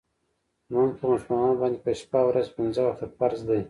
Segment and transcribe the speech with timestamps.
[0.69, 3.59] لمونځ په مسلمانانو باندې په شپه او ورځ کې پنځه وخته فرض دی.